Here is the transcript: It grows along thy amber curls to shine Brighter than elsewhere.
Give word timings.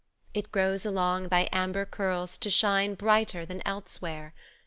It 0.33 0.51
grows 0.51 0.83
along 0.83 1.27
thy 1.27 1.47
amber 1.51 1.85
curls 1.85 2.35
to 2.39 2.49
shine 2.49 2.95
Brighter 2.95 3.45
than 3.45 3.61
elsewhere. 3.67 4.33